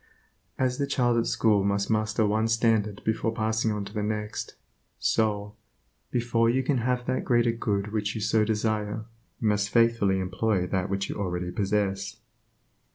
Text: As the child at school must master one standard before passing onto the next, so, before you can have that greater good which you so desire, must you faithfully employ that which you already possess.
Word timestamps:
As 0.57 0.79
the 0.79 0.87
child 0.87 1.19
at 1.19 1.27
school 1.27 1.63
must 1.63 1.87
master 1.91 2.25
one 2.25 2.47
standard 2.47 3.03
before 3.03 3.31
passing 3.31 3.71
onto 3.71 3.93
the 3.93 4.01
next, 4.01 4.55
so, 4.97 5.53
before 6.09 6.49
you 6.49 6.63
can 6.63 6.79
have 6.79 7.05
that 7.05 7.23
greater 7.23 7.51
good 7.51 7.91
which 7.91 8.15
you 8.15 8.19
so 8.21 8.43
desire, 8.43 9.05
must 9.39 9.67
you 9.69 9.73
faithfully 9.73 10.19
employ 10.19 10.65
that 10.65 10.89
which 10.89 11.07
you 11.07 11.17
already 11.17 11.51
possess. 11.51 12.17